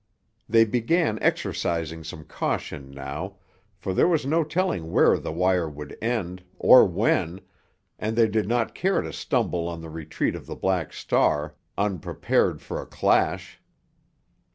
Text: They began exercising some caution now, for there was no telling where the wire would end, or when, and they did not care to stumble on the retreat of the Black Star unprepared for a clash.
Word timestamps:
They 0.49 0.65
began 0.65 1.19
exercising 1.21 2.03
some 2.03 2.23
caution 2.23 2.89
now, 2.89 3.35
for 3.75 3.93
there 3.93 4.07
was 4.07 4.25
no 4.25 4.43
telling 4.43 4.91
where 4.91 5.19
the 5.19 5.31
wire 5.31 5.69
would 5.69 5.95
end, 6.01 6.41
or 6.57 6.87
when, 6.87 7.39
and 7.99 8.15
they 8.15 8.27
did 8.27 8.47
not 8.47 8.73
care 8.73 9.01
to 9.01 9.13
stumble 9.13 9.67
on 9.67 9.79
the 9.81 9.91
retreat 9.91 10.33
of 10.33 10.47
the 10.47 10.55
Black 10.55 10.91
Star 10.91 11.53
unprepared 11.77 12.63
for 12.63 12.81
a 12.81 12.87
clash. 12.87 13.61